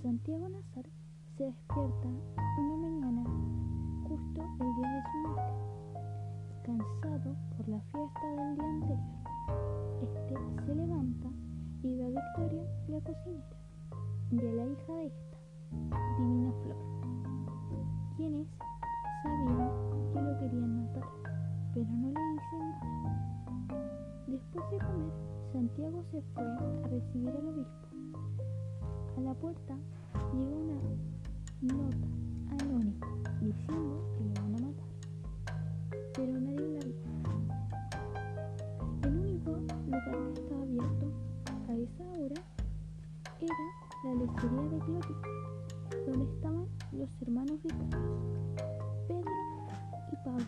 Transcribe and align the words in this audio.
Santiago 0.00 0.48
Nazar 0.48 0.86
se 1.36 1.44
despierta 1.44 2.08
una 2.58 2.76
mañana 2.76 3.24
justo 4.04 4.42
el 4.60 4.76
día 4.76 4.90
de 4.92 5.02
su 5.02 5.18
muerte, 5.26 5.54
cansado 6.62 7.36
por 7.56 7.68
la 7.68 7.80
fiesta 7.80 8.26
del 8.28 8.54
día 8.56 8.68
anterior. 8.68 9.00
Este 10.02 10.34
se 10.66 10.74
levanta 10.76 11.28
y 11.82 11.96
ve 11.96 12.04
a 12.04 12.08
Victoria, 12.10 12.64
la 12.88 13.00
cocinera, 13.00 13.56
y 14.30 14.38
a 14.38 14.52
la 14.52 14.64
hija 14.64 14.92
de 14.92 15.06
esta, 15.06 15.38
Divina 16.18 16.52
Flor, 16.62 16.78
quienes 18.16 18.46
sabían 19.24 19.70
que 20.12 20.20
lo 20.22 20.38
querían 20.38 20.76
matar, 20.76 21.08
pero 21.74 21.90
no 21.90 22.08
le 22.08 22.20
dicen 22.34 22.70
nada. 22.70 22.94
Después 24.28 24.70
de 24.70 24.78
comer, 24.78 25.12
Santiago 25.56 26.04
se 26.12 26.20
fue 26.34 26.44
a 26.44 26.88
recibir 26.88 27.30
al 27.30 27.48
obispo. 27.48 27.88
A 29.16 29.20
la 29.22 29.32
puerta 29.32 29.74
llega 30.34 30.54
una 30.54 30.74
nota 31.62 32.08
anónima 32.62 33.06
diciendo 33.40 34.04
que 34.12 34.24
lo 34.24 34.34
van 34.34 34.54
a 34.54 34.58
matar, 34.58 34.84
pero 36.12 36.32
nadie 36.34 36.68
la 36.68 36.80
vio. 36.84 36.94
El 39.04 39.16
único 39.16 39.50
lugar 39.52 40.34
que 40.34 40.40
estaba 40.42 40.60
abierto 40.60 41.06
a 41.68 41.74
esa 41.74 42.04
hora 42.04 42.42
era 43.40 43.64
la 44.04 44.14
lechería 44.14 44.68
de 44.68 44.78
Clotilde, 44.78 45.20
donde 46.06 46.24
estaban 46.34 46.66
los 46.92 47.22
hermanos 47.22 47.62
vicarios, 47.62 48.10
Pedro 49.08 49.32
y 50.12 50.16
Pablo. 50.22 50.44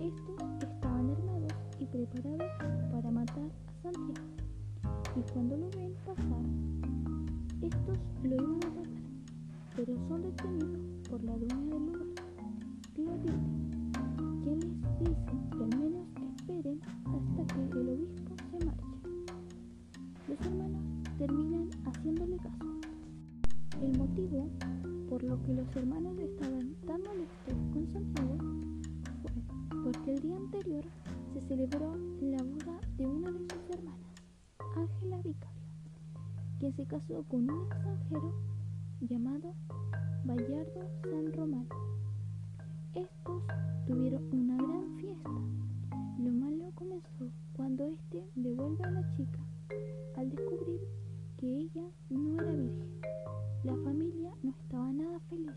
Estos 0.00 0.68
estaban 0.68 1.10
armados 1.10 1.52
y 1.78 1.86
preparados 1.86 2.83
cuando 5.32 5.56
lo 5.56 5.70
ven 5.70 5.94
pasar, 6.04 6.44
estos 7.62 7.98
lo 8.22 8.34
iban 8.34 8.64
a 8.64 8.70
matar, 8.70 9.02
pero 9.76 9.96
son 10.08 10.22
detenidos 10.22 10.80
por 11.08 11.24
la 11.24 11.36
dueña 11.36 11.56
del 11.56 11.86
lugar, 11.86 12.06
Clotilde, 12.94 13.32
quien 14.42 14.60
les 14.60 14.98
dice 15.00 15.32
que 15.50 15.64
al 15.64 15.78
menos 15.78 16.06
esperen 16.38 16.80
hasta 17.06 17.70
que 17.70 17.80
el 17.80 17.88
obispo 17.88 18.34
se 18.50 18.64
marche. 18.64 18.84
Los 20.28 20.40
hermanos 20.46 20.82
terminan 21.18 21.70
haciéndole 21.84 22.36
caso. 22.36 22.64
El 23.82 23.98
motivo 23.98 24.48
por 25.08 25.22
lo 25.22 25.40
que 25.42 25.54
los 25.54 25.76
hermanos 25.76 26.18
estaban 26.18 26.74
tan 26.86 27.00
molestos 27.02 27.54
con 27.72 27.86
Santiago 27.92 28.36
fue 29.22 29.82
porque 29.82 30.14
el 30.14 30.20
día 30.20 30.36
anterior 30.36 30.84
se 31.32 31.40
celebró 31.42 31.94
la 32.20 32.42
boda 32.42 32.80
de 32.96 33.06
una 33.06 33.30
de 33.30 33.38
sus 33.40 33.78
hermanas, 33.78 34.03
Ángela 34.76 35.18
Vicario, 35.18 35.62
quien 36.58 36.74
se 36.74 36.84
casó 36.86 37.22
con 37.28 37.48
un 37.48 37.62
extranjero 37.66 38.34
llamado 39.02 39.54
Bayardo 40.24 40.90
San 41.02 41.32
Román. 41.32 41.68
Estos 42.94 43.42
tuvieron 43.86 44.24
una 44.32 44.56
gran 44.56 44.96
fiesta. 44.96 45.30
Lo 46.18 46.30
malo 46.32 46.72
comenzó 46.74 47.30
cuando 47.52 47.84
éste 47.86 48.24
devuelve 48.34 48.82
a 48.82 48.90
la 48.90 49.16
chica 49.16 49.38
al 50.16 50.30
descubrir 50.30 50.80
que 51.38 51.46
ella 51.46 51.88
no 52.10 52.34
era 52.34 52.50
virgen. 52.50 53.00
La 53.62 53.76
familia 53.76 54.32
no 54.42 54.50
estaba 54.50 54.92
nada 54.92 55.20
feliz 55.30 55.54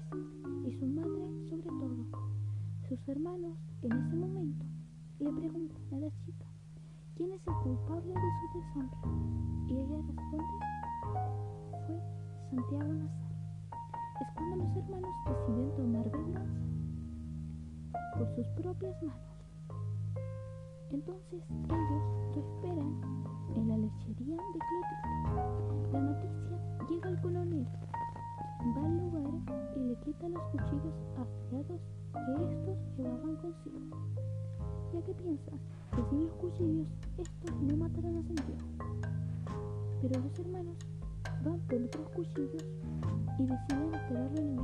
y 0.67 0.77
su 0.77 0.85
madre 0.85 1.50
sobre 1.50 1.69
todo. 1.69 2.06
Sus 2.88 3.00
hermanos 3.07 3.57
en 3.81 3.94
ese 3.94 4.16
momento 4.16 4.66
le 5.19 5.31
preguntan 5.31 5.81
a 5.91 5.97
la 5.97 6.11
chica 6.23 6.46
quién 7.17 7.31
es 7.31 7.41
el 7.47 7.53
culpable 7.55 8.13
de 8.13 8.29
su 8.38 8.59
deshonra 8.59 8.97
y 9.67 9.73
ella 9.73 9.97
responde 10.07 10.57
fue 11.88 12.00
Santiago 12.51 12.94
Nazar. 12.94 13.28
Es 14.22 14.28
cuando 14.35 14.55
los 14.57 14.78
hermanos 14.78 15.16
deciden 15.25 15.75
tomar 15.75 16.11
venganza 16.11 16.67
por 18.17 18.35
sus 18.35 18.47
propias 18.50 19.01
manos. 19.01 19.22
Entonces 20.91 21.44
ellos 21.69 22.03
lo 22.35 22.41
esperan 22.41 23.01
en 23.56 23.67
la 23.67 23.77
lechería 23.77 24.38
de 24.38 24.59
Clotilde. 24.67 25.91
La 25.91 26.01
noticia 26.01 26.88
llega 26.88 27.09
al 27.09 27.22
coronel, 27.22 27.67
va 28.77 28.85
al 28.85 28.97
lugar 28.97 29.73
y 29.75 29.79
le 29.79 29.95
quita 30.01 30.29
los 30.29 30.44
cuchillos 30.51 30.94
afilados 31.17 31.81
que 32.13 32.53
estos 32.53 32.77
llevaban 32.95 33.35
consigo. 33.38 33.79
Ya 34.94 35.01
que 35.01 35.13
piensa 35.16 35.51
que 35.95 36.03
sin 36.09 36.16
estos 36.59 37.62
no 37.62 37.78
matarán 37.78 38.18
a 38.18 38.23
Santiago. 38.23 38.68
Pero 40.01 40.22
los 40.22 40.40
hermanos 40.40 40.75
van 41.44 41.59
por 41.59 41.81
otros 41.84 42.09
cuchillos 42.09 42.66
y 43.38 43.45
deciden 43.45 43.94
esperarlo 43.94 44.40
en 44.40 44.50
el 44.50 44.56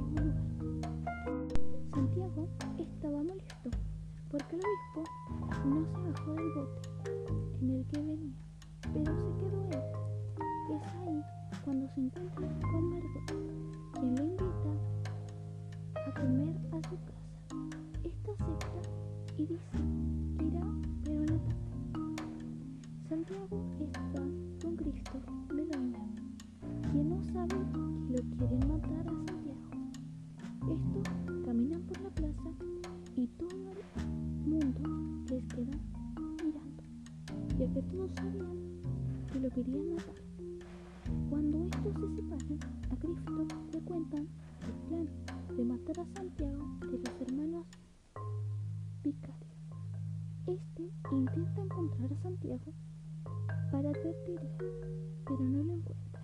Santiago 52.24 52.72
para 53.70 53.90
advertirle, 53.90 54.50
pero 55.28 55.40
no 55.42 55.62
lo 55.62 55.74
encuentra, 55.74 56.22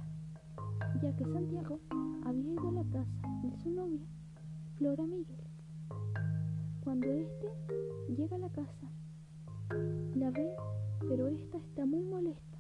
ya 1.04 1.14
que 1.14 1.26
Santiago 1.26 1.78
había 2.26 2.54
ido 2.54 2.70
a 2.70 2.72
la 2.72 2.84
casa 2.86 3.42
de 3.44 3.52
su 3.62 3.70
novia, 3.70 4.08
Flora 4.78 5.04
Miguel. 5.04 5.44
Cuando 6.86 7.06
éste 7.06 7.48
llega 8.16 8.38
a 8.38 8.40
la 8.40 8.50
casa, 8.50 8.90
la 10.16 10.32
ve, 10.32 10.50
pero 11.10 11.28
esta 11.28 11.58
está 11.58 11.86
muy 11.86 12.04
molesta 12.06 12.58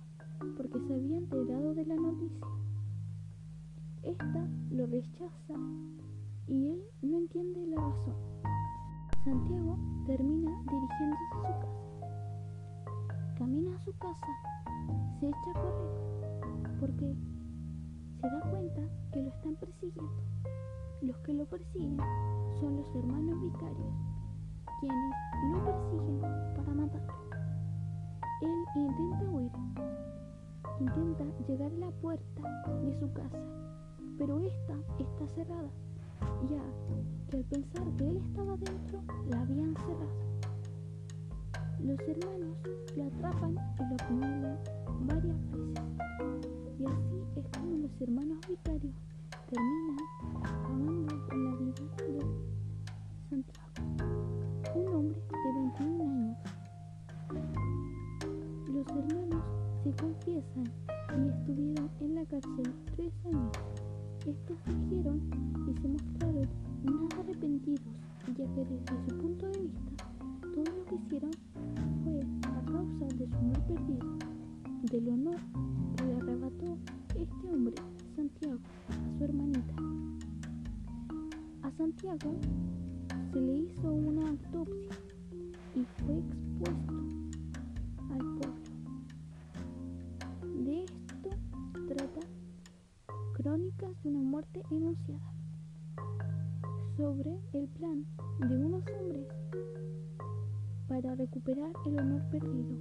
porque 0.57 0.79
se 0.81 0.94
había 0.94 1.17
enterado 1.17 1.73
de 1.73 1.85
la 1.85 1.95
noticia. 1.95 2.47
Esta 4.03 4.47
lo 4.72 4.85
rechaza 4.85 5.53
y 6.45 6.72
él 6.72 6.83
no 7.01 7.19
entiende 7.19 7.67
la 7.67 7.78
razón. 7.78 8.16
Santiago 9.23 9.78
termina 10.05 10.52
dirigiéndose 10.64 11.23
a 11.23 11.31
su 11.31 11.41
casa. 11.41 11.78
Camina 13.49 13.75
a 13.75 13.84
su 13.84 13.91
casa, 13.97 14.28
se 15.19 15.28
echa 15.28 15.49
a 15.49 15.53
correr 15.53 16.75
porque 16.79 17.16
se 18.22 18.28
da 18.29 18.41
cuenta 18.51 18.81
que 19.11 19.22
lo 19.23 19.29
están 19.29 19.55
persiguiendo. 19.55 20.23
Los 21.01 21.17
que 21.17 21.34
lo 21.34 21.46
persiguen 21.47 21.97
son 22.59 22.78
los 22.78 22.96
hermanos 22.96 23.41
vicarios, 23.41 23.93
quienes 24.79 25.16
lo 25.51 25.66
persiguen 25.66 26.22
para 26.57 26.73
matarlo. 26.75 27.13
Él 28.43 28.66
intenta 28.75 29.31
huir, 29.31 29.52
intenta 30.79 31.23
llegar 31.47 31.72
a 31.72 31.78
la 31.78 31.91
puerta 32.03 32.72
de 32.84 32.99
su 32.99 33.11
casa, 33.13 33.40
pero 34.19 34.41
esta 34.41 34.75
está 34.99 35.28
cerrada, 35.34 35.72
ya 36.52 36.61
que 37.31 37.37
al 37.37 37.43
pensar 37.45 37.95
que 37.97 38.09
él 38.11 38.17
estaba 38.17 38.55
dentro, 38.57 39.02
la 39.28 39.41
habían 39.41 39.75
cerrado. 39.75 40.39
Los 41.81 41.99
hermanos 42.02 42.58
lo 42.96 43.03
atrapan 43.05 43.52
y 43.52 43.84
lo 43.84 43.96
apuñalan 43.96 44.58
varias 45.08 45.37
veces, 45.52 45.84
y 46.78 46.85
así 46.85 47.23
es 47.37 47.47
como 47.58 47.78
los 47.78 48.02
hermanos 48.02 48.37
vicarios 48.47 48.93
terminan 49.49 49.97
acabando 50.43 51.28
con 51.29 51.46
la 51.46 51.52
vida 51.55 51.73
de 51.97 52.22
Santiago, 53.29 53.70
un 54.76 54.87
hombre 54.93 55.20
de 55.31 55.49
21 55.53 56.03
años. 56.03 56.37
Los 58.67 58.87
hermanos 58.87 59.43
se 59.84 59.90
confiesan 59.93 60.67
y 61.17 61.29
estuvieron 61.29 61.90
en 62.02 62.16
la 62.16 62.26
cárcel 62.26 62.73
tres 62.96 63.14
años. 63.26 63.52
Estos 64.28 64.58
dijeron 64.66 65.17
y 65.66 65.81
se 65.81 65.87
mostraron 65.87 66.47
nada 66.84 67.20
arrepentidos, 67.20 67.96
ya 68.28 68.46
que 68.53 68.66
desde 68.66 69.08
su 69.08 69.17
punto 69.17 69.47
de 69.47 69.59
vista 69.59 69.98
que 70.90 70.96
hicieron 70.96 71.32
fue 72.03 72.20
a 72.50 72.62
causa 72.66 73.06
de 73.16 73.28
su 73.28 73.38
honor 73.38 73.62
perdido, 73.68 74.18
del 74.91 75.09
honor 75.09 75.40
que 75.96 76.03
le 76.03 76.16
arrebató 76.16 76.78
este 77.16 77.47
hombre, 77.53 77.76
Santiago, 78.16 78.59
a 78.90 79.18
su 79.18 79.24
hermanita. 79.24 79.74
A 81.62 81.72
Santiago 81.72 82.36
se 83.32 83.40
le 83.40 83.58
hizo 83.58 83.91
una 83.91 84.30
autopsia 84.30 84.97
y 85.76 85.86
fue 86.02 86.18
expuesto 86.18 86.94
al 88.09 88.18
pueblo. 88.38 88.56
De 90.64 90.84
esto 90.86 91.30
trata 91.88 92.22
Crónicas 93.34 93.91
de 94.03 94.09
una 94.09 94.22
muerte 94.22 94.64
enunciada 94.72 95.34
sobre 96.97 97.40
el 97.53 97.68
plan 97.68 98.06
de 98.40 98.58
unos 98.58 98.84
hombres 99.00 99.28
para 100.90 101.14
recuperar 101.14 101.72
el 101.86 102.00
honor 102.00 102.24
perdido, 102.32 102.76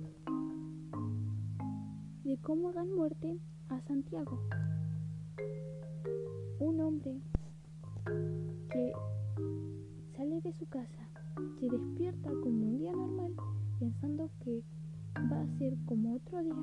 de 2.25 2.39
cómo 2.39 2.73
dan 2.73 2.91
muerte 2.95 3.39
a 3.69 3.79
Santiago, 3.83 4.41
un 6.59 6.81
hombre 6.81 7.21
que 8.71 8.93
sale 10.17 10.41
de 10.41 10.53
su 10.55 10.67
casa, 10.67 11.07
se 11.61 11.69
despierta 11.69 12.31
como 12.43 12.67
un 12.67 12.79
día 12.79 12.93
normal, 12.93 13.35
pensando 13.79 14.31
que 14.43 14.63
va 15.31 15.43
a 15.43 15.59
ser 15.59 15.77
como 15.85 16.15
otro 16.15 16.43
día, 16.43 16.55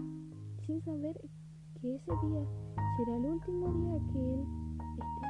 sin 0.65 0.81
saber 0.81 1.15
que 1.79 1.95
ese 1.95 2.11
día 2.23 2.43
será 2.97 3.17
el 3.17 3.25
último 3.25 3.71
día 3.71 3.99
que 4.11 4.33
él 4.33 4.43
esté 4.97 5.27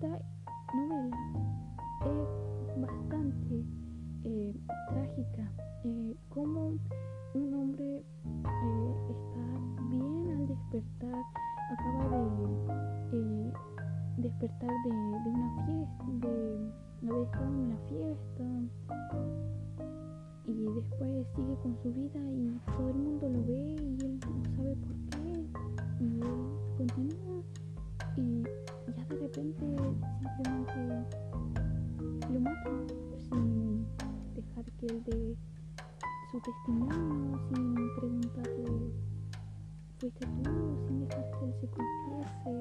vivo. 0.00 0.27
Eh, 5.84 6.14
como 6.28 6.74
un 7.34 7.54
hombre 7.54 7.84
eh, 7.84 8.94
está 9.10 9.40
bien 9.90 10.30
al 10.30 10.46
despertar, 10.48 11.22
acaba 11.70 12.18
de 13.12 13.52
despertar 14.16 14.70
de, 14.84 14.90
una 14.90 15.64
fiesta, 15.64 16.04
de 16.20 17.08
haber 17.08 17.22
estado 17.22 17.46
en 17.46 17.54
una 17.54 17.76
fiesta 17.88 18.44
y 20.46 20.64
después 20.64 21.26
sigue 21.36 21.56
con 21.62 21.76
su 21.82 21.92
vida 21.92 22.20
y 22.32 22.60
todo 22.66 22.88
el 22.88 22.96
mundo 22.96 23.28
lo 23.28 23.44
ve 23.44 23.76
y 23.78 24.04
él 24.04 24.18
no 24.20 24.56
sabe 24.56 24.74
por 24.76 24.96
qué 25.10 25.44
y 26.00 26.20
él 26.20 26.38
continúa 26.76 27.42
y 28.16 28.42
ya 28.96 29.04
de 29.04 29.16
repente 29.16 29.66
simplemente 30.18 31.06
lo 32.32 32.40
mata 32.40 32.70
sin 33.30 33.86
dejar 34.34 34.64
que 34.78 34.86
él 34.86 35.02
dé 35.04 35.47
su 36.30 36.38
testimonio, 36.40 37.40
sin 37.48 37.74
preguntarle 37.98 38.92
fuiste 39.98 40.26
tú, 40.26 40.42
sin 40.86 41.00
dejar 41.00 41.24
que 41.30 41.44
él 41.44 41.54
se 41.60 41.66
confiese 41.68 42.52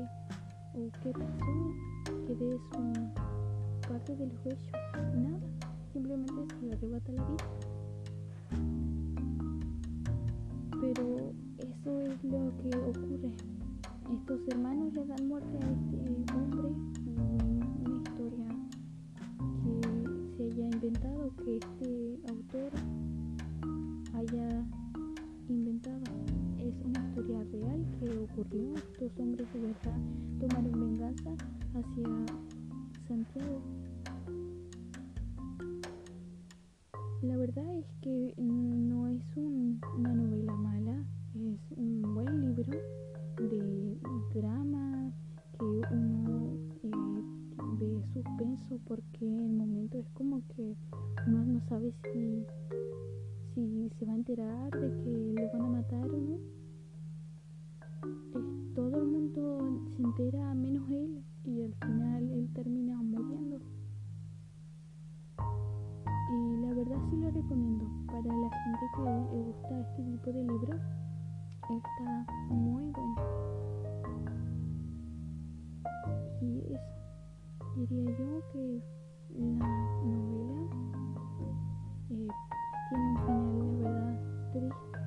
o 0.74 0.90
qué 1.04 1.12
pasó, 1.12 1.56
que 2.26 2.34
dé 2.36 2.58
su 2.72 3.90
parte 3.90 4.16
de 4.16 4.26
los 4.26 4.46
hechos, 4.46 4.72
nada, 5.18 5.40
simplemente 5.92 6.56
se 6.56 6.66
le 6.66 6.74
arrebata 6.74 7.12
la 7.12 7.24
vida. 7.26 7.46
Pero 10.80 11.06
eso 11.58 12.02
es 12.02 12.24
lo 12.24 12.40
que 12.58 12.70
ocurre. 12.78 13.32
Estos 14.14 14.40
hermanos 14.48 14.94
le 14.94 15.06
dan 15.06 15.28
muerte 15.28 15.58
a 15.58 15.70
este 15.72 15.98
hombre, 16.34 16.70
una 17.86 17.98
historia 18.02 18.48
que 19.64 20.38
se 20.38 20.44
haya 20.46 20.66
inventado, 20.68 21.32
que 21.44 21.58
este 21.58 22.07
real 27.52 27.86
que 28.00 28.10
ocurrió. 28.20 28.74
Estos 28.76 29.12
hombres 29.20 29.48
de 29.54 29.60
verdad 29.60 30.00
tomaron 30.40 30.80
venganza 30.80 31.32
hacia 31.74 32.26
Santiago. 33.08 33.62
La 37.22 37.38
verdad 37.38 37.76
es 37.78 37.86
que 38.02 38.34
no 38.38 39.08
es 39.08 39.24
una 39.36 40.14
novela 40.14 40.54
mala, 40.54 41.04
es 41.36 41.78
un 41.78 42.02
buen 42.14 42.42
libro 42.42 42.72
de 43.38 43.98
drama 44.34 45.12
que 45.58 45.66
uno 45.92 46.54
eh, 46.84 46.92
ve 47.80 48.04
suspenso 48.14 48.80
porque 48.86 49.26
en 49.26 49.40
el 49.40 49.54
momento 49.54 49.98
es 49.98 50.10
como 50.10 50.42
que 50.56 50.76
uno 51.28 51.46
no 51.46 51.62
sabe 51.68 51.92
si 52.12 52.46
se 53.98 54.06
va 54.06 54.14
a 54.14 54.16
enterar 54.16 54.72
de 54.72 54.90
que 55.04 55.34
lo 55.42 55.52
van 55.52 55.62
a 55.62 55.70
matar 55.70 56.10
o 56.10 56.18
no. 56.18 56.67
Se 59.38 60.04
entera 60.04 60.56
menos 60.56 60.90
él 60.90 61.24
y 61.46 61.62
al 61.62 61.74
final 61.76 62.32
él 62.32 62.50
termina 62.56 62.98
muriendo. 63.04 63.60
Y 66.32 66.58
la 66.62 66.74
verdad 66.74 66.98
sí 67.10 67.18
lo 67.18 67.30
recomiendo 67.30 67.86
para 68.08 68.24
la 68.24 68.50
gente 68.50 68.86
que 68.96 69.02
le 69.04 69.44
gusta 69.44 69.80
este 69.80 70.04
tipo 70.04 70.32
de 70.32 70.44
libros. 70.44 70.82
Está 71.70 72.26
muy 72.50 72.92
bueno. 72.92 73.16
Y 76.42 76.74
eso, 76.74 76.96
diría 77.76 78.18
yo 78.18 78.42
que 78.52 78.82
la 79.36 79.68
novela 80.04 80.62
eh, 82.10 82.28
tiene 82.90 83.08
un 83.08 83.18
final, 83.26 83.84
la 83.84 83.90
verdad, 83.92 84.18
triste. 84.52 85.00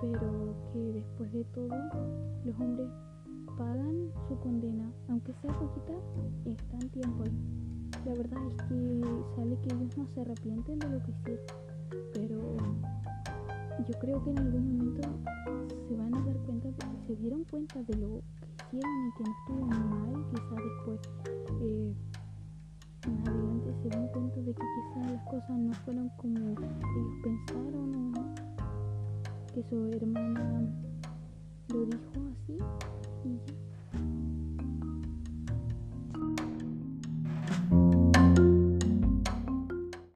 Pero 0.00 0.41
que 0.72 0.92
después 0.92 1.32
de 1.32 1.44
todo, 1.44 1.68
los 2.44 2.60
hombres 2.60 2.88
pagan 3.58 4.10
su 4.28 4.38
condena, 4.40 4.90
aunque 5.08 5.32
sea 5.34 5.52
poquita, 5.58 5.92
está 6.46 6.78
en 6.78 6.88
tiempo. 6.90 7.24
La 8.06 8.14
verdad 8.14 8.40
es 8.48 8.56
que 8.68 9.00
sale 9.36 9.58
que 9.60 9.74
ellos 9.74 9.96
no 9.96 10.06
se 10.14 10.20
arrepienten 10.22 10.78
de 10.78 10.88
lo 10.88 11.02
que 11.02 11.10
hicieron, 11.10 11.46
pero 12.14 12.56
yo 13.86 13.98
creo 14.00 14.24
que 14.24 14.30
en 14.30 14.38
algún 14.38 14.76
momento 14.76 15.08
se 15.88 15.96
van 15.96 16.14
a 16.14 16.22
dar 16.24 16.36
cuenta, 16.38 16.68
de, 16.68 17.06
se 17.06 17.16
dieron 17.16 17.44
cuenta 17.44 17.82
de 17.82 17.96
lo 17.96 18.08
que 18.08 18.78
hicieron 18.78 19.06
y 19.06 19.12
que 19.12 19.24
no 19.24 19.30
estuvo 19.38 19.66
mal, 19.66 20.24
quizá 20.30 20.54
después 20.62 21.00
eh, 21.60 21.94
en 23.06 23.28
adelante 23.28 23.74
se 23.82 23.88
dan 23.88 24.08
cuenta 24.08 24.40
de 24.40 24.54
que 24.54 24.62
quizás 24.62 25.12
las 25.12 25.24
cosas 25.28 25.58
no 25.58 25.72
fueron 25.84 26.08
como 26.16 26.38
ellos 26.38 26.72
pensaron 27.22 28.16
o 28.16 28.51
que 29.54 29.62
su 29.68 29.86
hermana 29.92 30.62
lo 31.68 31.84
dijo 31.84 32.00
así 32.32 32.58
y 33.24 33.38